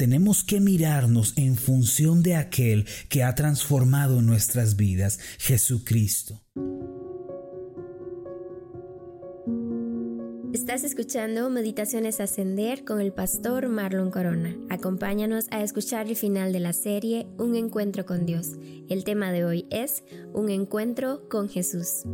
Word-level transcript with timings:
tenemos 0.00 0.42
que 0.42 0.60
mirarnos 0.60 1.34
en 1.36 1.56
función 1.56 2.22
de 2.22 2.34
aquel 2.34 2.86
que 3.10 3.22
ha 3.22 3.34
transformado 3.34 4.22
nuestras 4.22 4.76
vidas, 4.76 5.18
Jesucristo. 5.38 6.40
Estás 10.54 10.84
escuchando 10.84 11.50
Meditaciones 11.50 12.18
Ascender 12.18 12.82
con 12.86 13.02
el 13.02 13.12
pastor 13.12 13.68
Marlon 13.68 14.10
Corona. 14.10 14.56
Acompáñanos 14.70 15.48
a 15.50 15.62
escuchar 15.62 16.08
el 16.08 16.16
final 16.16 16.54
de 16.54 16.60
la 16.60 16.72
serie 16.72 17.26
Un 17.36 17.54
encuentro 17.54 18.06
con 18.06 18.24
Dios. 18.24 18.52
El 18.88 19.04
tema 19.04 19.32
de 19.32 19.44
hoy 19.44 19.66
es 19.68 20.02
Un 20.32 20.48
encuentro 20.48 21.28
con 21.28 21.50
Jesús. 21.50 22.04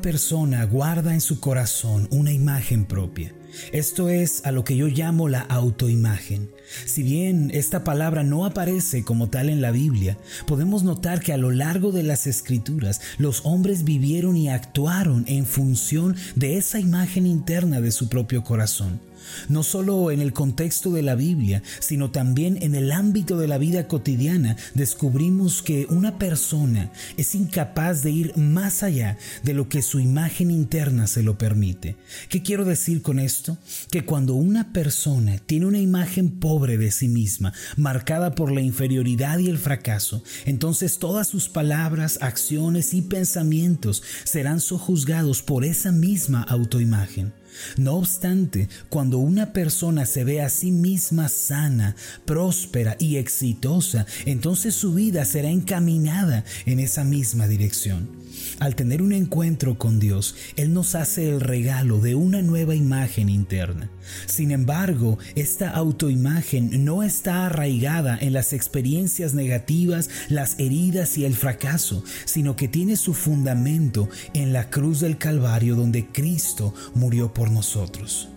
Persona 0.00 0.64
guarda 0.64 1.14
en 1.14 1.20
su 1.20 1.40
corazón 1.40 2.08
una 2.10 2.32
imagen 2.32 2.84
propia. 2.84 3.32
Esto 3.72 4.08
es 4.08 4.44
a 4.44 4.52
lo 4.52 4.64
que 4.64 4.76
yo 4.76 4.88
llamo 4.88 5.28
la 5.28 5.40
autoimagen. 5.40 6.50
Si 6.86 7.02
bien 7.02 7.50
esta 7.52 7.84
palabra 7.84 8.24
no 8.24 8.46
aparece 8.46 9.04
como 9.04 9.28
tal 9.28 9.48
en 9.48 9.60
la 9.60 9.70
Biblia, 9.70 10.18
podemos 10.46 10.82
notar 10.82 11.20
que 11.20 11.32
a 11.32 11.36
lo 11.36 11.50
largo 11.50 11.92
de 11.92 12.02
las 12.02 12.26
escrituras 12.26 13.00
los 13.18 13.42
hombres 13.44 13.84
vivieron 13.84 14.36
y 14.36 14.48
actuaron 14.48 15.24
en 15.28 15.46
función 15.46 16.16
de 16.34 16.56
esa 16.56 16.80
imagen 16.80 17.26
interna 17.26 17.80
de 17.80 17.92
su 17.92 18.08
propio 18.08 18.42
corazón 18.42 19.00
no 19.48 19.62
solo 19.62 20.10
en 20.10 20.20
el 20.20 20.32
contexto 20.32 20.90
de 20.90 21.02
la 21.02 21.14
Biblia, 21.14 21.62
sino 21.80 22.10
también 22.10 22.58
en 22.62 22.74
el 22.74 22.92
ámbito 22.92 23.38
de 23.38 23.48
la 23.48 23.58
vida 23.58 23.88
cotidiana, 23.88 24.56
descubrimos 24.74 25.62
que 25.62 25.86
una 25.90 26.18
persona 26.18 26.90
es 27.16 27.34
incapaz 27.34 28.02
de 28.02 28.10
ir 28.10 28.36
más 28.36 28.82
allá 28.82 29.18
de 29.42 29.54
lo 29.54 29.68
que 29.68 29.82
su 29.82 30.00
imagen 30.00 30.50
interna 30.50 31.06
se 31.06 31.22
lo 31.22 31.38
permite. 31.38 31.96
¿Qué 32.28 32.42
quiero 32.42 32.64
decir 32.64 33.02
con 33.02 33.18
esto? 33.18 33.58
Que 33.90 34.04
cuando 34.04 34.34
una 34.34 34.72
persona 34.72 35.38
tiene 35.38 35.66
una 35.66 35.78
imagen 35.78 36.38
pobre 36.40 36.78
de 36.78 36.90
sí 36.90 37.08
misma, 37.08 37.52
marcada 37.76 38.34
por 38.34 38.52
la 38.52 38.60
inferioridad 38.60 39.38
y 39.38 39.48
el 39.48 39.58
fracaso, 39.58 40.22
entonces 40.44 40.98
todas 40.98 41.28
sus 41.28 41.48
palabras, 41.48 42.18
acciones 42.20 42.94
y 42.94 43.02
pensamientos 43.02 44.02
serán 44.24 44.60
sojuzgados 44.60 45.42
por 45.42 45.64
esa 45.64 45.92
misma 45.92 46.42
autoimagen. 46.42 47.32
No 47.76 47.94
obstante, 47.94 48.68
cuando 48.88 49.18
una 49.18 49.52
persona 49.52 50.06
se 50.06 50.24
ve 50.24 50.42
a 50.42 50.48
sí 50.48 50.72
misma 50.72 51.28
sana, 51.28 51.96
próspera 52.24 52.96
y 52.98 53.16
exitosa, 53.16 54.06
entonces 54.26 54.74
su 54.74 54.94
vida 54.94 55.24
será 55.24 55.48
encaminada 55.48 56.44
en 56.66 56.80
esa 56.80 57.04
misma 57.04 57.46
dirección. 57.48 58.23
Al 58.60 58.74
tener 58.74 59.02
un 59.02 59.12
encuentro 59.12 59.78
con 59.78 60.00
Dios, 60.00 60.34
Él 60.56 60.72
nos 60.72 60.94
hace 60.94 61.28
el 61.28 61.40
regalo 61.40 62.00
de 62.00 62.14
una 62.14 62.42
nueva 62.42 62.74
imagen 62.74 63.28
interna. 63.28 63.90
Sin 64.26 64.50
embargo, 64.50 65.18
esta 65.34 65.70
autoimagen 65.70 66.84
no 66.84 67.02
está 67.02 67.46
arraigada 67.46 68.18
en 68.20 68.32
las 68.32 68.52
experiencias 68.52 69.34
negativas, 69.34 70.10
las 70.28 70.58
heridas 70.58 71.16
y 71.18 71.24
el 71.24 71.34
fracaso, 71.34 72.04
sino 72.24 72.56
que 72.56 72.68
tiene 72.68 72.96
su 72.96 73.14
fundamento 73.14 74.08
en 74.34 74.52
la 74.52 74.70
cruz 74.70 75.00
del 75.00 75.18
Calvario 75.18 75.76
donde 75.76 76.06
Cristo 76.06 76.74
murió 76.94 77.32
por 77.32 77.50
nosotros. 77.50 78.28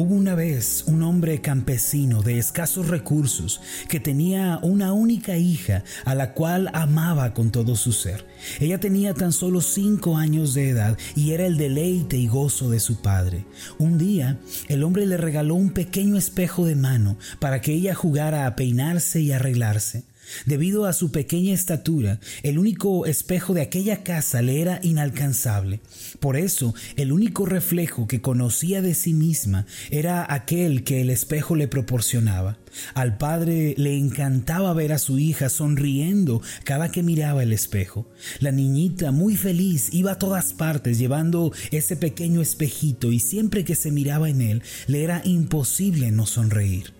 Hubo 0.00 0.14
una 0.14 0.36
vez 0.36 0.84
un 0.86 1.02
hombre 1.02 1.40
campesino 1.40 2.22
de 2.22 2.38
escasos 2.38 2.86
recursos 2.86 3.60
que 3.88 3.98
tenía 3.98 4.60
una 4.62 4.92
única 4.92 5.36
hija 5.36 5.82
a 6.04 6.14
la 6.14 6.34
cual 6.34 6.70
amaba 6.72 7.34
con 7.34 7.50
todo 7.50 7.74
su 7.74 7.90
ser. 7.90 8.24
Ella 8.60 8.78
tenía 8.78 9.12
tan 9.12 9.32
solo 9.32 9.60
cinco 9.60 10.16
años 10.16 10.54
de 10.54 10.68
edad 10.68 10.96
y 11.16 11.32
era 11.32 11.46
el 11.46 11.56
deleite 11.56 12.16
y 12.16 12.28
gozo 12.28 12.70
de 12.70 12.78
su 12.78 13.02
padre. 13.02 13.44
Un 13.78 13.98
día, 13.98 14.38
el 14.68 14.84
hombre 14.84 15.04
le 15.04 15.16
regaló 15.16 15.56
un 15.56 15.70
pequeño 15.70 16.16
espejo 16.16 16.64
de 16.64 16.76
mano 16.76 17.16
para 17.40 17.60
que 17.60 17.72
ella 17.72 17.96
jugara 17.96 18.46
a 18.46 18.54
peinarse 18.54 19.20
y 19.20 19.32
arreglarse. 19.32 20.04
Debido 20.46 20.86
a 20.86 20.92
su 20.92 21.10
pequeña 21.10 21.54
estatura, 21.54 22.20
el 22.42 22.58
único 22.58 23.06
espejo 23.06 23.54
de 23.54 23.62
aquella 23.62 24.02
casa 24.02 24.42
le 24.42 24.60
era 24.60 24.80
inalcanzable. 24.82 25.80
Por 26.20 26.36
eso, 26.36 26.74
el 26.96 27.12
único 27.12 27.46
reflejo 27.46 28.06
que 28.06 28.20
conocía 28.20 28.82
de 28.82 28.94
sí 28.94 29.14
misma 29.14 29.66
era 29.90 30.32
aquel 30.32 30.84
que 30.84 31.00
el 31.00 31.10
espejo 31.10 31.56
le 31.56 31.68
proporcionaba. 31.68 32.58
Al 32.94 33.16
padre 33.16 33.74
le 33.76 33.96
encantaba 33.96 34.72
ver 34.74 34.92
a 34.92 34.98
su 34.98 35.18
hija 35.18 35.48
sonriendo 35.48 36.42
cada 36.64 36.90
que 36.90 37.02
miraba 37.02 37.42
el 37.42 37.52
espejo. 37.52 38.06
La 38.40 38.52
niñita, 38.52 39.10
muy 39.10 39.36
feliz, 39.36 39.88
iba 39.92 40.12
a 40.12 40.18
todas 40.18 40.52
partes 40.52 40.98
llevando 40.98 41.52
ese 41.70 41.96
pequeño 41.96 42.40
espejito 42.40 43.12
y 43.12 43.20
siempre 43.20 43.64
que 43.64 43.74
se 43.74 43.90
miraba 43.90 44.28
en 44.28 44.42
él, 44.42 44.62
le 44.86 45.02
era 45.02 45.22
imposible 45.24 46.10
no 46.10 46.26
sonreír. 46.26 46.97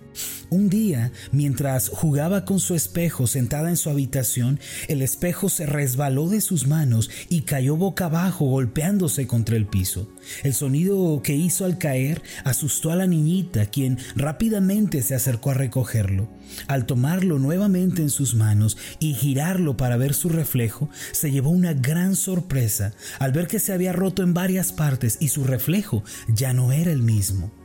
Un 0.50 0.70
día, 0.70 1.12
mientras 1.32 1.88
jugaba 1.88 2.44
con 2.44 2.60
su 2.60 2.74
espejo 2.74 3.26
sentada 3.26 3.68
en 3.68 3.76
su 3.76 3.90
habitación, 3.90 4.60
el 4.88 5.02
espejo 5.02 5.48
se 5.48 5.66
resbaló 5.66 6.28
de 6.28 6.40
sus 6.40 6.66
manos 6.66 7.10
y 7.28 7.42
cayó 7.42 7.76
boca 7.76 8.06
abajo 8.06 8.46
golpeándose 8.46 9.26
contra 9.26 9.56
el 9.56 9.66
piso. 9.66 10.08
El 10.42 10.54
sonido 10.54 11.20
que 11.22 11.36
hizo 11.36 11.64
al 11.64 11.78
caer 11.78 12.22
asustó 12.44 12.92
a 12.92 12.96
la 12.96 13.06
niñita, 13.06 13.66
quien 13.66 13.98
rápidamente 14.16 15.02
se 15.02 15.14
acercó 15.14 15.50
a 15.50 15.54
recogerlo. 15.54 16.28
Al 16.66 16.86
tomarlo 16.86 17.38
nuevamente 17.38 18.02
en 18.02 18.10
sus 18.10 18.34
manos 18.34 18.76
y 18.98 19.14
girarlo 19.14 19.76
para 19.76 19.96
ver 19.96 20.14
su 20.14 20.28
reflejo, 20.28 20.88
se 21.12 21.30
llevó 21.30 21.50
una 21.50 21.74
gran 21.74 22.16
sorpresa 22.16 22.94
al 23.18 23.32
ver 23.32 23.46
que 23.46 23.58
se 23.58 23.72
había 23.72 23.92
roto 23.92 24.22
en 24.22 24.34
varias 24.34 24.72
partes 24.72 25.18
y 25.20 25.28
su 25.28 25.44
reflejo 25.44 26.02
ya 26.28 26.52
no 26.52 26.72
era 26.72 26.90
el 26.90 27.02
mismo. 27.02 27.57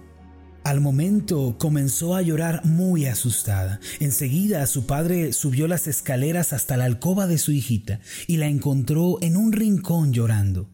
Al 0.64 0.80
momento 0.80 1.58
comenzó 1.60 2.16
a 2.16 2.22
llorar 2.22 2.64
muy 2.64 3.06
asustada. 3.06 3.82
Enseguida 4.00 4.66
su 4.66 4.86
padre 4.86 5.34
subió 5.34 5.68
las 5.68 5.88
escaleras 5.88 6.54
hasta 6.54 6.78
la 6.78 6.86
alcoba 6.86 7.28
de 7.28 7.38
su 7.38 7.52
hijita 7.52 8.00
y 8.28 8.38
la 8.38 8.48
encontró 8.48 9.18
en 9.22 9.36
un 9.36 9.52
rincón 9.52 10.14
llorando. 10.14 10.70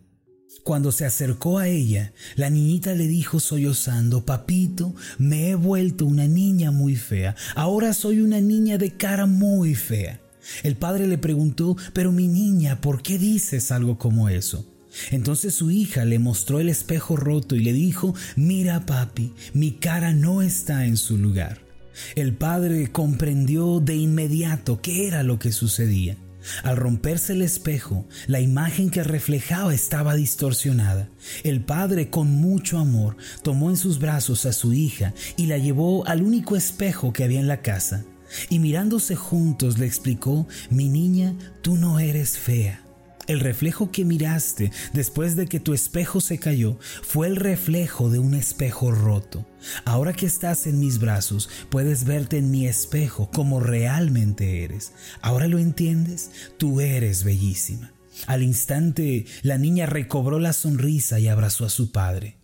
Cuando 0.63 0.91
se 0.91 1.05
acercó 1.05 1.57
a 1.57 1.67
ella, 1.67 2.13
la 2.35 2.51
niñita 2.51 2.94
le 2.94 3.07
dijo 3.07 3.39
sollozando, 3.39 4.25
Papito, 4.25 4.94
me 5.17 5.49
he 5.49 5.55
vuelto 5.55 6.05
una 6.05 6.28
niña 6.28 6.69
muy 6.69 6.95
fea. 6.95 7.35
Ahora 7.55 7.94
soy 7.94 8.22
una 8.22 8.41
niña 8.41 8.78
de 8.78 8.95
cara 8.95 9.25
muy 9.25 9.73
fea. 9.73 10.22
El 10.61 10.75
padre 10.75 11.07
le 11.07 11.17
preguntó, 11.17 11.75
pero 11.94 12.11
mi 12.11 12.28
niña, 12.28 12.79
¿por 12.81 13.01
qué 13.01 13.17
dices 13.17 13.72
algo 13.72 13.97
como 13.97 14.29
eso? 14.29 14.69
Entonces 15.11 15.55
su 15.55 15.72
hija 15.72 16.05
le 16.05 16.19
mostró 16.19 16.59
el 16.59 16.69
espejo 16.69 17.16
roto 17.16 17.55
y 17.55 17.59
le 17.59 17.73
dijo, 17.73 18.16
mira 18.35 18.85
papi, 18.85 19.33
mi 19.53 19.72
cara 19.72 20.13
no 20.13 20.41
está 20.41 20.85
en 20.85 20.97
su 20.97 21.17
lugar. 21.17 21.59
El 22.16 22.33
padre 22.33 22.91
comprendió 22.91 23.79
de 23.79 23.95
inmediato 23.95 24.81
qué 24.81 25.07
era 25.07 25.23
lo 25.23 25.39
que 25.39 25.51
sucedía. 25.51 26.17
Al 26.63 26.78
romperse 26.78 27.33
el 27.33 27.41
espejo, 27.41 28.07
la 28.28 28.39
imagen 28.39 28.89
que 28.89 29.03
reflejaba 29.03 29.73
estaba 29.73 30.16
distorsionada. 30.16 31.09
El 31.44 31.61
padre, 31.61 32.09
con 32.09 32.31
mucho 32.31 32.79
amor, 32.79 33.17
tomó 33.44 33.69
en 33.69 33.78
sus 33.78 33.99
brazos 33.99 34.45
a 34.45 34.53
su 34.53 34.73
hija 34.73 35.13
y 35.35 35.47
la 35.47 35.57
llevó 35.57 36.07
al 36.07 36.23
único 36.23 36.55
espejo 36.55 37.11
que 37.11 37.23
había 37.23 37.39
en 37.39 37.47
la 37.47 37.61
casa. 37.61 38.05
Y 38.49 38.59
mirándose 38.59 39.16
juntos 39.16 39.79
le 39.79 39.85
explicó, 39.85 40.47
mi 40.69 40.88
niña, 40.88 41.35
tú 41.61 41.75
no 41.75 41.99
eres 41.99 42.38
fea. 42.38 42.88
El 43.29 43.41
reflejo 43.41 43.91
que 43.91 44.06
miraste 44.06 44.72
después 44.91 45.35
de 45.35 45.45
que 45.45 45.59
tu 45.59 45.75
espejo 45.75 46.19
se 46.19 46.40
cayó 46.40 46.79
fue 47.03 47.28
el 47.28 47.35
reflejo 47.35 48.09
de 48.09 48.17
un 48.17 48.34
espejo 48.34 48.91
roto. 48.91 49.45
Ahora 49.85 50.13
que 50.13 50.25
estás 50.25 50.66
en 50.66 50.79
mis 50.79 50.97
brazos, 50.97 51.47
puedes 51.69 52.06
verte 52.06 52.40
en 52.40 52.50
mi 52.50 52.66
espejo 52.66 53.29
como 53.29 53.59
realmente 53.59 54.63
eres. 54.63 54.94
¿Ahora 55.22 55.47
lo 55.47 55.59
entiendes? 55.59 56.31
Tú 56.57 56.81
eres 56.81 57.23
bellísima. 57.23 57.91
Al 58.25 58.41
instante, 58.41 59.28
la 59.44 59.59
niña 59.59 59.85
recobró 59.85 60.40
la 60.40 60.51
sonrisa 60.51 61.20
y 61.20 61.28
abrazó 61.28 61.66
a 61.66 61.70
su 61.70 61.91
padre. 61.91 62.39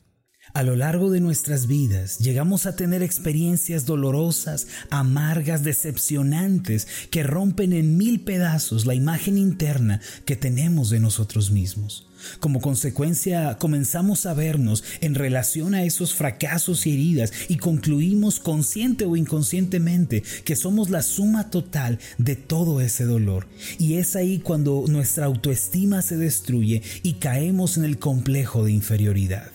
A 0.56 0.64
lo 0.64 0.78
largo 0.78 1.12
de 1.12 1.20
nuestras 1.20 1.68
vidas 1.68 2.18
llegamos 2.20 2.66
a 2.66 2.78
tener 2.78 3.04
experiencias 3.04 3.86
dolorosas, 3.86 4.68
amargas, 4.90 5.66
decepcionantes, 5.66 6.88
que 7.12 7.24
rompen 7.24 7.74
en 7.74 7.98
mil 7.98 8.22
pedazos 8.22 8.86
la 8.86 8.96
imagen 8.96 9.38
interna 9.38 10.00
que 10.24 10.38
tenemos 10.38 10.90
de 10.90 11.02
nosotros 11.02 11.52
mismos. 11.52 12.08
Como 12.40 12.62
consecuencia, 12.62 13.58
comenzamos 13.58 14.26
a 14.26 14.34
vernos 14.34 14.86
en 15.02 15.16
relación 15.16 15.76
a 15.76 15.84
esos 15.84 16.14
fracasos 16.14 16.88
y 16.88 16.94
heridas 16.94 17.34
y 17.50 17.58
concluimos 17.58 18.40
consciente 18.40 19.04
o 19.04 19.18
inconscientemente 19.18 20.24
que 20.46 20.56
somos 20.56 20.90
la 20.90 21.02
suma 21.02 21.50
total 21.50 22.00
de 22.18 22.38
todo 22.38 22.80
ese 22.80 23.04
dolor. 23.04 23.46
Y 23.78 23.96
es 23.96 24.16
ahí 24.16 24.40
cuando 24.40 24.86
nuestra 24.88 25.26
autoestima 25.26 26.02
se 26.02 26.16
destruye 26.16 26.82
y 27.04 27.16
caemos 27.16 27.76
en 27.76 27.84
el 27.84 28.00
complejo 28.00 28.64
de 28.64 28.72
inferioridad. 28.72 29.52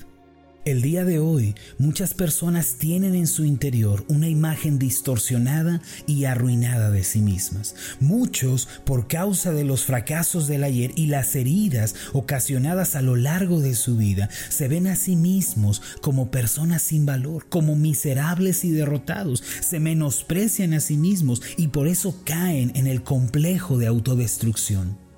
El 0.66 0.82
día 0.82 1.06
de 1.06 1.18
hoy 1.18 1.54
muchas 1.78 2.12
personas 2.12 2.74
tienen 2.74 3.14
en 3.14 3.26
su 3.26 3.46
interior 3.46 4.04
una 4.08 4.28
imagen 4.28 4.78
distorsionada 4.78 5.80
y 6.06 6.26
arruinada 6.26 6.90
de 6.90 7.02
sí 7.02 7.22
mismas. 7.22 7.74
Muchos, 7.98 8.68
por 8.84 9.08
causa 9.08 9.52
de 9.52 9.64
los 9.64 9.86
fracasos 9.86 10.48
del 10.48 10.62
ayer 10.62 10.92
y 10.96 11.06
las 11.06 11.34
heridas 11.34 11.94
ocasionadas 12.12 12.94
a 12.94 13.00
lo 13.00 13.16
largo 13.16 13.60
de 13.60 13.74
su 13.74 13.96
vida, 13.96 14.28
se 14.50 14.68
ven 14.68 14.86
a 14.86 14.96
sí 14.96 15.16
mismos 15.16 15.80
como 16.02 16.30
personas 16.30 16.82
sin 16.82 17.06
valor, 17.06 17.46
como 17.48 17.74
miserables 17.74 18.62
y 18.66 18.70
derrotados, 18.70 19.42
se 19.62 19.80
menosprecian 19.80 20.74
a 20.74 20.80
sí 20.80 20.98
mismos 20.98 21.40
y 21.56 21.68
por 21.68 21.88
eso 21.88 22.22
caen 22.24 22.70
en 22.74 22.86
el 22.86 23.02
complejo 23.02 23.78
de 23.78 23.86
autodestrucción. 23.86 25.09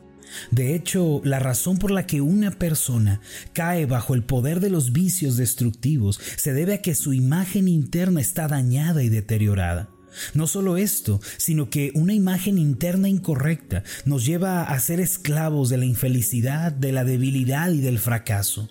De 0.50 0.74
hecho, 0.74 1.20
la 1.24 1.38
razón 1.38 1.78
por 1.78 1.90
la 1.90 2.06
que 2.06 2.20
una 2.20 2.50
persona 2.50 3.20
cae 3.52 3.86
bajo 3.86 4.14
el 4.14 4.22
poder 4.22 4.60
de 4.60 4.70
los 4.70 4.92
vicios 4.92 5.36
destructivos 5.36 6.20
se 6.36 6.52
debe 6.52 6.74
a 6.74 6.82
que 6.82 6.94
su 6.94 7.12
imagen 7.12 7.68
interna 7.68 8.20
está 8.20 8.48
dañada 8.48 9.02
y 9.02 9.08
deteriorada. 9.08 9.88
No 10.34 10.46
solo 10.46 10.76
esto, 10.76 11.20
sino 11.38 11.70
que 11.70 11.90
una 11.94 12.12
imagen 12.12 12.58
interna 12.58 13.08
incorrecta 13.08 13.82
nos 14.04 14.26
lleva 14.26 14.62
a 14.62 14.78
ser 14.80 15.00
esclavos 15.00 15.70
de 15.70 15.78
la 15.78 15.86
infelicidad, 15.86 16.72
de 16.72 16.92
la 16.92 17.04
debilidad 17.04 17.70
y 17.70 17.80
del 17.80 17.98
fracaso. 17.98 18.68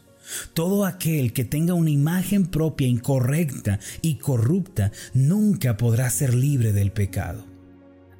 Todo 0.53 0.85
aquel 0.85 1.33
que 1.33 1.43
tenga 1.43 1.73
una 1.73 1.89
imagen 1.89 2.45
propia 2.45 2.87
incorrecta 2.87 3.79
y 4.01 4.15
corrupta 4.15 4.91
nunca 5.13 5.77
podrá 5.77 6.09
ser 6.09 6.33
libre 6.33 6.73
del 6.73 6.91
pecado. 6.91 7.50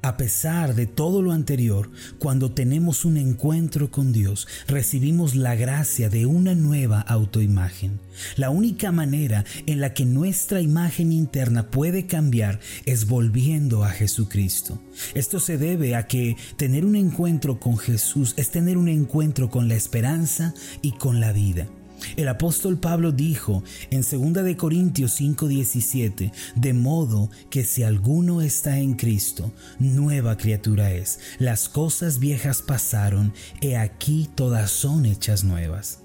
A 0.04 0.16
pesar 0.16 0.74
de 0.74 0.86
todo 0.86 1.22
lo 1.22 1.30
anterior, 1.30 1.88
cuando 2.18 2.50
tenemos 2.50 3.04
un 3.04 3.16
encuentro 3.16 3.92
con 3.92 4.12
Dios, 4.12 4.48
recibimos 4.66 5.36
la 5.36 5.54
gracia 5.54 6.08
de 6.08 6.26
una 6.26 6.56
nueva 6.56 7.00
autoimagen. 7.00 8.00
La 8.36 8.50
única 8.50 8.90
manera 8.90 9.44
en 9.66 9.80
la 9.80 9.94
que 9.94 10.04
nuestra 10.04 10.60
imagen 10.60 11.12
interna 11.12 11.70
puede 11.70 12.06
cambiar 12.06 12.58
es 12.84 13.06
volviendo 13.06 13.84
a 13.84 13.90
Jesucristo. 13.90 14.82
Esto 15.14 15.38
se 15.38 15.56
debe 15.56 15.94
a 15.94 16.08
que 16.08 16.36
tener 16.56 16.84
un 16.84 16.96
encuentro 16.96 17.60
con 17.60 17.78
Jesús 17.78 18.34
es 18.36 18.50
tener 18.50 18.78
un 18.78 18.88
encuentro 18.88 19.50
con 19.50 19.68
la 19.68 19.76
esperanza 19.76 20.52
y 20.82 20.92
con 20.92 21.20
la 21.20 21.32
vida. 21.32 21.68
El 22.16 22.28
apóstol 22.28 22.78
Pablo 22.78 23.12
dijo 23.12 23.62
en 23.90 24.02
2 24.02 24.44
de 24.44 24.56
Corintios 24.56 25.20
5:17, 25.20 26.32
de 26.56 26.72
modo 26.72 27.30
que 27.50 27.64
si 27.64 27.82
alguno 27.82 28.42
está 28.42 28.78
en 28.78 28.94
Cristo, 28.94 29.52
nueva 29.78 30.36
criatura 30.36 30.92
es. 30.92 31.20
Las 31.38 31.68
cosas 31.68 32.18
viejas 32.18 32.62
pasaron, 32.62 33.32
he 33.60 33.76
aquí 33.76 34.28
todas 34.34 34.70
son 34.70 35.06
hechas 35.06 35.44
nuevas. 35.44 36.00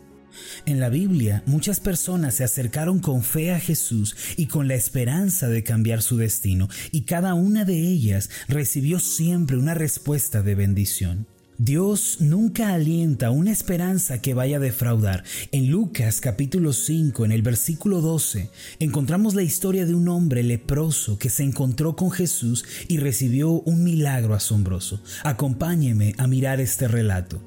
En 0.66 0.80
la 0.80 0.90
Biblia 0.90 1.44
muchas 1.46 1.80
personas 1.80 2.36
se 2.36 2.44
acercaron 2.44 3.00
con 3.00 3.24
fe 3.24 3.52
a 3.52 3.60
Jesús 3.60 4.16
y 4.38 4.48
con 4.48 4.68
la 4.68 4.76
esperanza 4.76 5.48
de 5.48 5.64
cambiar 5.64 6.02
su 6.02 6.18
destino, 6.18 6.68
y 6.92 7.02
cada 7.02 7.34
una 7.34 7.66
de 7.66 7.80
ellas 7.80 8.30
recibió 8.48 9.00
siempre 9.00 9.58
una 9.58 9.74
respuesta 9.74 10.44
de 10.44 10.56
bendición. 10.56 11.28
Dios 11.60 12.18
nunca 12.20 12.72
alienta 12.72 13.32
una 13.32 13.52
esperanza 13.52 14.22
que 14.22 14.36
vaya 14.36 14.58
a 14.58 14.60
defraudar. 14.60 15.24
En 15.52 15.72
Lucas 15.72 16.22
capítulo 16.22 16.72
5, 16.72 17.26
en 17.26 17.32
el 17.32 17.42
versículo 17.42 18.00
12, 18.00 18.52
encontramos 18.80 19.34
la 19.34 19.42
historia 19.42 19.88
de 19.88 19.96
un 19.96 20.08
hombre 20.08 20.44
leproso 20.44 21.18
que 21.18 21.32
se 21.32 21.42
encontró 21.42 21.96
con 21.96 22.12
Jesús 22.12 22.64
y 22.88 23.00
recibió 23.00 23.50
un 23.50 23.84
milagro 23.84 24.36
asombroso. 24.36 25.02
Acompáñeme 25.24 26.14
a 26.20 26.28
mirar 26.28 26.62
este 26.62 26.88
relato. 26.88 27.42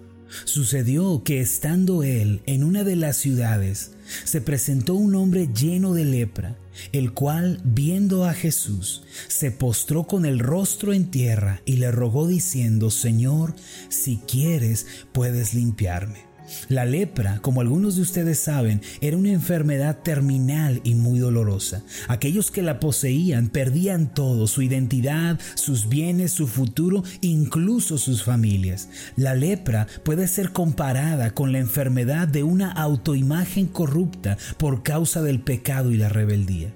Sucedió 0.44 1.22
que 1.24 1.40
estando 1.40 2.02
él 2.02 2.42
en 2.46 2.64
una 2.64 2.84
de 2.84 2.96
las 2.96 3.16
ciudades, 3.16 3.92
se 4.24 4.40
presentó 4.40 4.94
un 4.94 5.14
hombre 5.14 5.48
lleno 5.48 5.94
de 5.94 6.04
lepra, 6.04 6.56
el 6.92 7.12
cual, 7.12 7.60
viendo 7.64 8.24
a 8.24 8.34
Jesús, 8.34 9.02
se 9.28 9.50
postró 9.50 10.04
con 10.04 10.24
el 10.24 10.38
rostro 10.38 10.92
en 10.92 11.10
tierra 11.10 11.62
y 11.64 11.76
le 11.76 11.90
rogó 11.90 12.26
diciendo, 12.26 12.90
Señor, 12.90 13.54
si 13.88 14.18
quieres, 14.26 14.86
puedes 15.12 15.54
limpiarme. 15.54 16.29
La 16.68 16.84
lepra, 16.84 17.38
como 17.40 17.60
algunos 17.60 17.96
de 17.96 18.02
ustedes 18.02 18.38
saben, 18.38 18.82
era 19.00 19.16
una 19.16 19.30
enfermedad 19.30 19.98
terminal 20.02 20.80
y 20.84 20.94
muy 20.94 21.18
dolorosa. 21.18 21.82
Aquellos 22.08 22.50
que 22.50 22.62
la 22.62 22.80
poseían 22.80 23.48
perdían 23.48 24.14
todo, 24.14 24.46
su 24.46 24.62
identidad, 24.62 25.38
sus 25.54 25.88
bienes, 25.88 26.32
su 26.32 26.46
futuro, 26.46 27.02
incluso 27.20 27.98
sus 27.98 28.22
familias. 28.22 28.88
La 29.16 29.34
lepra 29.34 29.86
puede 30.04 30.28
ser 30.28 30.52
comparada 30.52 31.32
con 31.32 31.52
la 31.52 31.58
enfermedad 31.58 32.28
de 32.28 32.42
una 32.42 32.70
autoimagen 32.72 33.66
corrupta 33.66 34.38
por 34.58 34.82
causa 34.82 35.22
del 35.22 35.40
pecado 35.40 35.90
y 35.90 35.96
la 35.96 36.08
rebeldía. 36.08 36.74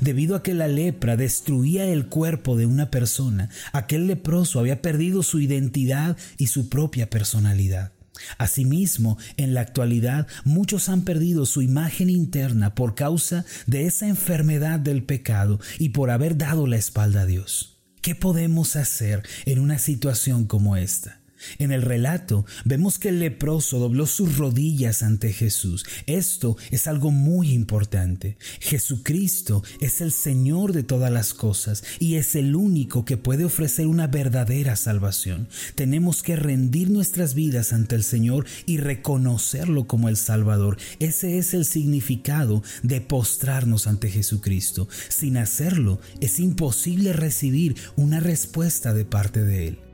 Debido 0.00 0.36
a 0.36 0.42
que 0.42 0.54
la 0.54 0.68
lepra 0.68 1.16
destruía 1.16 1.86
el 1.86 2.06
cuerpo 2.06 2.56
de 2.56 2.66
una 2.66 2.90
persona, 2.90 3.50
aquel 3.72 4.06
leproso 4.06 4.58
había 4.58 4.82
perdido 4.82 5.22
su 5.22 5.40
identidad 5.40 6.16
y 6.38 6.48
su 6.48 6.68
propia 6.68 7.08
personalidad. 7.08 7.92
Asimismo, 8.38 9.18
en 9.36 9.54
la 9.54 9.60
actualidad 9.60 10.26
muchos 10.44 10.88
han 10.88 11.02
perdido 11.02 11.46
su 11.46 11.62
imagen 11.62 12.10
interna 12.10 12.74
por 12.74 12.94
causa 12.94 13.44
de 13.66 13.86
esa 13.86 14.08
enfermedad 14.08 14.80
del 14.80 15.02
pecado 15.04 15.60
y 15.78 15.90
por 15.90 16.10
haber 16.10 16.36
dado 16.36 16.66
la 16.66 16.76
espalda 16.76 17.22
a 17.22 17.26
Dios. 17.26 17.78
¿Qué 18.00 18.14
podemos 18.14 18.76
hacer 18.76 19.22
en 19.46 19.58
una 19.58 19.78
situación 19.78 20.46
como 20.46 20.76
esta? 20.76 21.20
En 21.58 21.72
el 21.72 21.82
relato 21.82 22.44
vemos 22.64 22.98
que 22.98 23.10
el 23.10 23.20
leproso 23.20 23.78
dobló 23.78 24.06
sus 24.06 24.36
rodillas 24.36 25.02
ante 25.02 25.32
Jesús. 25.32 25.84
Esto 26.06 26.56
es 26.70 26.86
algo 26.86 27.10
muy 27.10 27.52
importante. 27.52 28.36
Jesucristo 28.60 29.62
es 29.80 30.00
el 30.00 30.12
Señor 30.12 30.72
de 30.72 30.82
todas 30.82 31.10
las 31.10 31.34
cosas 31.34 31.84
y 31.98 32.16
es 32.16 32.34
el 32.34 32.54
único 32.54 33.04
que 33.04 33.16
puede 33.16 33.44
ofrecer 33.44 33.86
una 33.86 34.06
verdadera 34.06 34.76
salvación. 34.76 35.48
Tenemos 35.74 36.22
que 36.22 36.36
rendir 36.36 36.90
nuestras 36.90 37.34
vidas 37.34 37.72
ante 37.72 37.94
el 37.94 38.04
Señor 38.04 38.46
y 38.66 38.78
reconocerlo 38.78 39.86
como 39.86 40.08
el 40.08 40.16
Salvador. 40.16 40.78
Ese 40.98 41.38
es 41.38 41.54
el 41.54 41.64
significado 41.64 42.62
de 42.82 43.00
postrarnos 43.00 43.86
ante 43.86 44.10
Jesucristo. 44.10 44.88
Sin 45.08 45.36
hacerlo, 45.36 46.00
es 46.20 46.40
imposible 46.40 47.12
recibir 47.12 47.76
una 47.96 48.20
respuesta 48.20 48.94
de 48.94 49.04
parte 49.04 49.44
de 49.44 49.68
Él. 49.68 49.85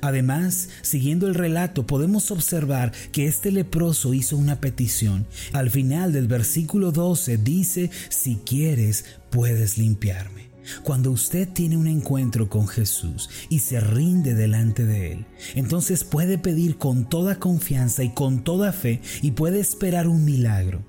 Además, 0.00 0.68
siguiendo 0.82 1.26
el 1.26 1.34
relato, 1.34 1.86
podemos 1.86 2.30
observar 2.30 2.92
que 3.12 3.26
este 3.26 3.50
leproso 3.50 4.14
hizo 4.14 4.36
una 4.36 4.60
petición. 4.60 5.26
Al 5.52 5.70
final 5.70 6.12
del 6.12 6.28
versículo 6.28 6.92
12 6.92 7.38
dice, 7.38 7.90
si 8.08 8.36
quieres, 8.36 9.04
puedes 9.30 9.78
limpiarme. 9.78 10.48
Cuando 10.82 11.10
usted 11.10 11.48
tiene 11.48 11.76
un 11.76 11.86
encuentro 11.86 12.48
con 12.48 12.68
Jesús 12.68 13.30
y 13.48 13.60
se 13.60 13.80
rinde 13.80 14.34
delante 14.34 14.84
de 14.84 15.12
Él, 15.12 15.26
entonces 15.54 16.04
puede 16.04 16.38
pedir 16.38 16.76
con 16.76 17.08
toda 17.08 17.38
confianza 17.38 18.02
y 18.02 18.10
con 18.10 18.44
toda 18.44 18.72
fe 18.72 19.00
y 19.22 19.32
puede 19.32 19.60
esperar 19.60 20.08
un 20.08 20.24
milagro. 20.24 20.82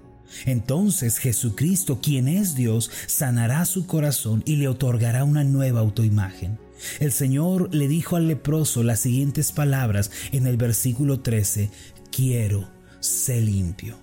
Entonces 0.46 1.18
Jesucristo, 1.18 2.00
quien 2.02 2.28
es 2.28 2.56
Dios, 2.56 2.90
sanará 3.08 3.66
su 3.66 3.86
corazón 3.88 4.44
y 4.46 4.56
le 4.58 4.68
otorgará 4.68 5.24
una 5.24 5.44
nueva 5.44 5.80
autoimagen. 5.80 6.60
El 7.00 7.12
Señor 7.12 7.74
le 7.74 7.88
dijo 7.88 8.16
al 8.16 8.28
leproso 8.28 8.84
las 8.84 9.02
siguientes 9.02 9.52
palabras 9.52 10.12
en 10.32 10.48
el 10.48 10.58
versículo 10.58 11.20
13, 11.20 11.70
quiero, 12.12 12.70
sé 13.00 13.42
limpio. 13.42 13.98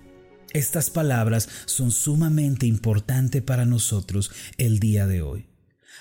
Estas 0.53 0.89
palabras 0.89 1.49
son 1.65 1.91
sumamente 1.91 2.65
importantes 2.65 3.41
para 3.41 3.65
nosotros 3.65 4.31
el 4.57 4.79
día 4.79 5.05
de 5.07 5.21
hoy. 5.21 5.47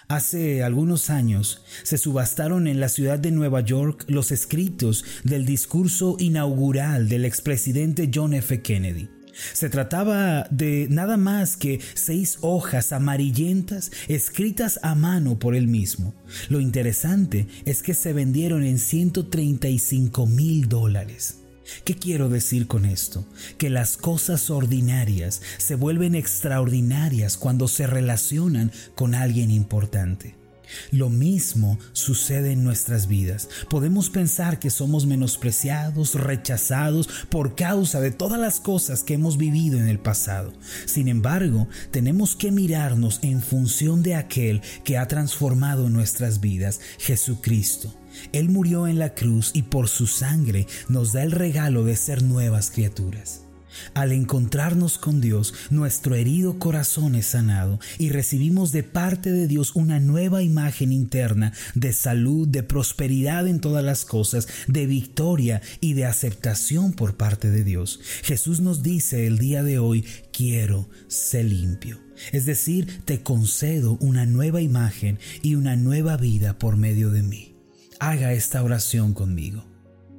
Hace 0.08 0.62
algunos 0.62 1.10
años 1.10 1.62
se 1.82 1.98
subastaron 1.98 2.68
en 2.68 2.78
la 2.78 2.88
ciudad 2.88 3.18
de 3.18 3.32
Nueva 3.32 3.60
York 3.60 4.04
los 4.06 4.30
escritos 4.30 5.04
del 5.24 5.44
discurso 5.44 6.16
inaugural 6.20 7.08
del 7.08 7.24
expresidente 7.24 8.10
John 8.14 8.32
F. 8.32 8.62
Kennedy. 8.62 9.15
Se 9.52 9.68
trataba 9.68 10.46
de 10.50 10.86
nada 10.90 11.16
más 11.16 11.56
que 11.56 11.80
seis 11.94 12.38
hojas 12.40 12.92
amarillentas 12.92 13.90
escritas 14.08 14.80
a 14.82 14.94
mano 14.94 15.38
por 15.38 15.54
él 15.54 15.68
mismo. 15.68 16.14
Lo 16.48 16.60
interesante 16.60 17.46
es 17.64 17.82
que 17.82 17.94
se 17.94 18.12
vendieron 18.12 18.64
en 18.64 18.78
135 18.78 20.26
mil 20.26 20.68
dólares. 20.68 21.40
¿Qué 21.84 21.94
quiero 21.94 22.28
decir 22.28 22.66
con 22.66 22.84
esto? 22.84 23.26
Que 23.58 23.70
las 23.70 23.96
cosas 23.96 24.50
ordinarias 24.50 25.42
se 25.58 25.74
vuelven 25.74 26.14
extraordinarias 26.14 27.36
cuando 27.36 27.68
se 27.68 27.86
relacionan 27.86 28.70
con 28.94 29.14
alguien 29.14 29.50
importante. 29.50 30.45
Lo 30.90 31.08
mismo 31.08 31.78
sucede 31.92 32.52
en 32.52 32.64
nuestras 32.64 33.08
vidas. 33.08 33.48
Podemos 33.68 34.10
pensar 34.10 34.58
que 34.58 34.70
somos 34.70 35.06
menospreciados, 35.06 36.14
rechazados 36.14 37.08
por 37.28 37.54
causa 37.54 38.00
de 38.00 38.10
todas 38.10 38.40
las 38.40 38.60
cosas 38.60 39.02
que 39.02 39.14
hemos 39.14 39.36
vivido 39.36 39.78
en 39.78 39.88
el 39.88 39.98
pasado. 39.98 40.52
Sin 40.86 41.08
embargo, 41.08 41.68
tenemos 41.90 42.36
que 42.36 42.50
mirarnos 42.50 43.20
en 43.22 43.42
función 43.42 44.02
de 44.02 44.14
aquel 44.14 44.62
que 44.84 44.98
ha 44.98 45.08
transformado 45.08 45.88
nuestras 45.88 46.40
vidas, 46.40 46.80
Jesucristo. 46.98 47.94
Él 48.32 48.48
murió 48.48 48.86
en 48.86 48.98
la 48.98 49.14
cruz 49.14 49.50
y 49.54 49.62
por 49.62 49.88
su 49.88 50.06
sangre 50.06 50.66
nos 50.88 51.12
da 51.12 51.22
el 51.22 51.32
regalo 51.32 51.84
de 51.84 51.96
ser 51.96 52.22
nuevas 52.22 52.70
criaturas. 52.70 53.45
Al 53.94 54.12
encontrarnos 54.12 54.98
con 54.98 55.20
Dios, 55.20 55.54
nuestro 55.70 56.14
herido 56.14 56.58
corazón 56.58 57.14
es 57.14 57.26
sanado 57.26 57.80
y 57.98 58.10
recibimos 58.10 58.72
de 58.72 58.82
parte 58.82 59.32
de 59.32 59.46
Dios 59.46 59.74
una 59.74 60.00
nueva 60.00 60.42
imagen 60.42 60.92
interna 60.92 61.52
de 61.74 61.92
salud, 61.92 62.48
de 62.48 62.62
prosperidad 62.62 63.46
en 63.46 63.60
todas 63.60 63.84
las 63.84 64.04
cosas, 64.04 64.48
de 64.66 64.86
victoria 64.86 65.62
y 65.80 65.94
de 65.94 66.06
aceptación 66.06 66.92
por 66.92 67.16
parte 67.16 67.50
de 67.50 67.64
Dios. 67.64 68.00
Jesús 68.22 68.60
nos 68.60 68.82
dice 68.82 69.26
el 69.26 69.38
día 69.38 69.62
de 69.62 69.78
hoy, 69.78 70.04
quiero 70.32 70.88
ser 71.08 71.46
limpio. 71.46 72.00
Es 72.32 72.46
decir, 72.46 73.02
te 73.04 73.22
concedo 73.22 73.98
una 74.00 74.26
nueva 74.26 74.60
imagen 74.60 75.18
y 75.42 75.54
una 75.54 75.76
nueva 75.76 76.16
vida 76.16 76.58
por 76.58 76.76
medio 76.76 77.10
de 77.10 77.22
mí. 77.22 77.56
Haga 78.00 78.32
esta 78.32 78.62
oración 78.62 79.14
conmigo. 79.14 79.64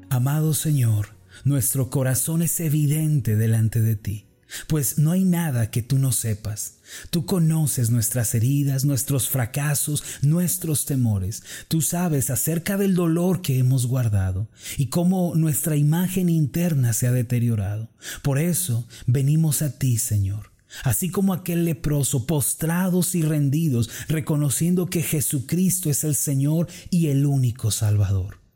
Amado 0.10 0.54
Señor, 0.54 1.17
nuestro 1.44 1.90
corazón 1.90 2.42
es 2.42 2.60
evidente 2.60 3.36
delante 3.36 3.82
de 3.82 3.96
ti, 3.96 4.26
pues 4.68 4.98
no 4.98 5.12
hay 5.12 5.24
nada 5.24 5.70
que 5.72 5.82
tú 5.82 5.98
no 5.98 6.12
sepas. 6.12 6.76
Tú 7.10 7.26
conoces 7.26 7.90
nuestras 7.90 8.34
heridas, 8.34 8.86
nuestros 8.86 9.30
fracasos, 9.30 10.04
nuestros 10.22 10.86
temores. 10.86 11.44
Tú 11.68 11.82
sabes 11.82 12.30
acerca 12.30 12.78
del 12.78 12.96
dolor 12.96 13.42
que 13.42 13.58
hemos 13.58 13.88
guardado 13.88 14.50
y 14.78 14.88
cómo 14.88 15.36
nuestra 15.36 15.76
imagen 15.76 16.30
interna 16.30 16.94
se 16.94 17.08
ha 17.08 17.12
deteriorado. 17.12 17.90
Por 18.22 18.40
eso 18.40 18.88
venimos 19.06 19.62
a 19.62 19.78
ti, 19.78 19.98
Señor. 19.98 20.52
Así 20.84 21.10
como 21.10 21.34
aquel 21.34 21.66
leproso, 21.66 22.26
postrados 22.26 23.16
y 23.16 23.22
rendidos, 23.22 23.90
reconociendo 24.08 24.88
que 24.88 25.02
Jesucristo 25.02 25.90
es 25.90 26.04
el 26.04 26.16
Señor 26.16 26.68
y 26.90 27.08
el 27.08 27.26
único 27.26 27.72
Salvador. 27.72 28.47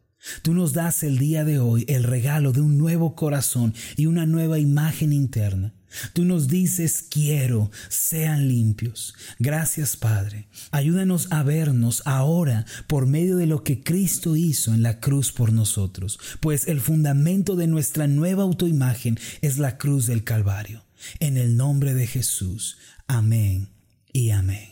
Tú 0.41 0.53
nos 0.53 0.73
das 0.73 1.03
el 1.03 1.17
día 1.17 1.43
de 1.43 1.59
hoy 1.59 1.85
el 1.87 2.03
regalo 2.03 2.51
de 2.51 2.61
un 2.61 2.77
nuevo 2.77 3.15
corazón 3.15 3.73
y 3.95 4.05
una 4.05 4.25
nueva 4.25 4.59
imagen 4.59 5.13
interna. 5.13 5.73
Tú 6.13 6.23
nos 6.23 6.47
dices, 6.47 7.05
quiero, 7.09 7.69
sean 7.89 8.47
limpios. 8.47 9.13
Gracias 9.39 9.97
Padre. 9.97 10.47
Ayúdanos 10.71 11.27
a 11.31 11.43
vernos 11.43 12.01
ahora 12.05 12.65
por 12.87 13.07
medio 13.07 13.35
de 13.37 13.47
lo 13.47 13.63
que 13.63 13.83
Cristo 13.83 14.35
hizo 14.35 14.73
en 14.73 14.83
la 14.83 14.99
cruz 14.99 15.31
por 15.31 15.51
nosotros, 15.51 16.19
pues 16.39 16.67
el 16.67 16.79
fundamento 16.79 17.55
de 17.55 17.67
nuestra 17.67 18.07
nueva 18.07 18.43
autoimagen 18.43 19.19
es 19.41 19.57
la 19.57 19.77
cruz 19.77 20.05
del 20.05 20.23
Calvario. 20.23 20.85
En 21.19 21.37
el 21.37 21.57
nombre 21.57 21.93
de 21.93 22.07
Jesús. 22.07 22.77
Amén 23.07 23.69
y 24.13 24.29
amén. 24.29 24.70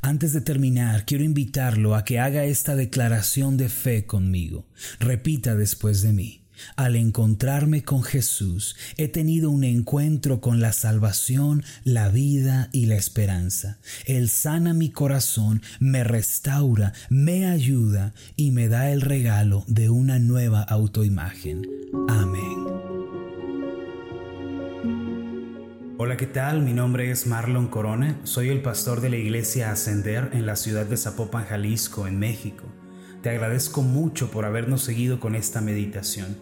Antes 0.00 0.32
de 0.32 0.40
terminar, 0.40 1.04
quiero 1.04 1.24
invitarlo 1.24 1.94
a 1.94 2.04
que 2.04 2.18
haga 2.18 2.44
esta 2.44 2.76
declaración 2.76 3.56
de 3.56 3.68
fe 3.68 4.06
conmigo. 4.06 4.66
Repita 4.98 5.54
después 5.54 6.02
de 6.02 6.12
mí. 6.12 6.44
Al 6.76 6.96
encontrarme 6.96 7.82
con 7.82 8.02
Jesús, 8.02 8.76
he 8.96 9.08
tenido 9.08 9.50
un 9.50 9.64
encuentro 9.64 10.40
con 10.40 10.60
la 10.60 10.72
salvación, 10.72 11.62
la 11.84 12.08
vida 12.08 12.68
y 12.72 12.86
la 12.86 12.96
esperanza. 12.96 13.78
Él 14.06 14.28
sana 14.28 14.74
mi 14.74 14.90
corazón, 14.90 15.62
me 15.78 16.04
restaura, 16.04 16.92
me 17.08 17.46
ayuda 17.46 18.14
y 18.36 18.50
me 18.50 18.68
da 18.68 18.90
el 18.90 19.00
regalo 19.00 19.64
de 19.68 19.90
una 19.90 20.18
nueva 20.18 20.62
autoimagen. 20.62 21.66
Amén. 22.08 22.67
Hola, 26.00 26.16
¿qué 26.16 26.28
tal? 26.28 26.62
Mi 26.62 26.74
nombre 26.74 27.10
es 27.10 27.26
Marlon 27.26 27.66
Corona, 27.66 28.20
soy 28.22 28.50
el 28.50 28.62
pastor 28.62 29.00
de 29.00 29.10
la 29.10 29.16
iglesia 29.16 29.72
Ascender 29.72 30.30
en 30.32 30.46
la 30.46 30.54
ciudad 30.54 30.86
de 30.86 30.96
Zapopan, 30.96 31.44
Jalisco, 31.44 32.06
en 32.06 32.20
México. 32.20 32.66
Te 33.20 33.30
agradezco 33.30 33.82
mucho 33.82 34.30
por 34.30 34.44
habernos 34.44 34.82
seguido 34.82 35.18
con 35.18 35.34
esta 35.34 35.60
meditación. 35.60 36.36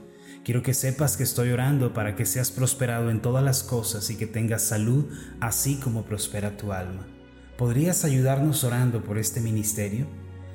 Quiero 0.45 0.63
que 0.63 0.75
sepas 0.75 1.17
que 1.17 1.23
estoy 1.23 1.53
orando 1.53 1.95
para 1.95 2.17
que 2.17 2.27
seas 2.27 2.51
prosperado 2.51 3.09
en 3.09 3.23
todas 3.23 3.43
las 3.43 3.63
cosas 3.63 4.11
y 4.11 4.19
que 4.19 4.27
tengas 4.27 4.61
salud, 4.61 5.07
así 5.41 5.77
como 5.77 6.05
prospera 6.05 6.59
tu 6.59 6.75
alma. 6.75 7.07
¿Podrías 7.57 8.05
ayudarnos 8.05 8.63
orando 8.63 9.05
por 9.05 9.17
este 9.17 9.41
ministerio? 9.41 10.07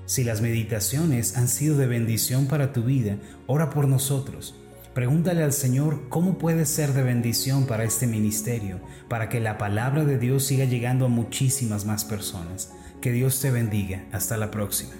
Si 0.05 0.24
las 0.24 0.41
meditaciones 0.41 1.38
han 1.38 1.48
sido 1.48 1.75
de 1.75 1.88
bendición 1.88 2.46
para 2.46 2.72
tu 2.72 2.84
vida, 2.84 3.17
ora 3.48 3.72
por 3.72 3.88
nosotros 3.88 4.61
Pregúntale 4.94 5.44
al 5.44 5.54
Señor 5.54 6.10
cómo 6.10 6.38
puede 6.38 6.66
ser 6.66 6.92
de 6.92 7.02
bendición 7.02 7.66
para 7.66 7.86
este 7.86 8.08
ministerio, 8.08 8.82
para 9.08 9.30
que 9.30 9.40
la 9.40 9.58
palabra 9.58 10.04
de 10.04 10.18
Dios 10.18 10.44
siga 10.44 10.66
llegando 10.66 11.06
a 11.06 11.10
muchísimas 11.10 11.86
más 11.86 12.04
personas. 12.04 12.74
Que 13.00 13.14
Dios 13.14 13.40
te 13.40 13.52
bendiga. 13.52 14.06
Hasta 14.12 14.36
la 14.36 14.52
próxima. 14.52 14.92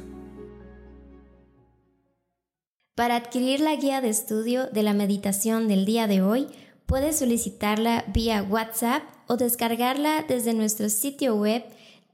Para 2.96 3.18
adquirir 3.18 3.60
la 3.60 3.76
guía 3.76 4.00
de 4.00 4.08
estudio 4.10 4.68
de 4.68 4.84
la 4.84 4.94
meditación 4.94 5.68
del 5.68 5.84
día 5.86 6.08
de 6.08 6.22
hoy, 6.22 6.48
puedes 6.86 7.20
solicitarla 7.20 8.06
vía 8.14 8.44
WhatsApp 8.44 9.04
o 9.28 9.36
descargarla 9.38 10.24
desde 10.28 10.54
nuestro 10.54 10.90
sitio 10.90 11.36
web 11.36 11.64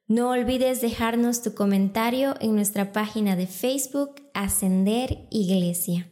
No 0.09 0.31
olvides 0.31 0.81
dejarnos 0.81 1.43
tu 1.43 1.53
comentario 1.53 2.33
en 2.41 2.55
nuestra 2.55 2.91
página 2.91 3.35
de 3.35 3.45
Facebook 3.45 4.15
Ascender 4.33 5.19
Iglesia. 5.29 6.09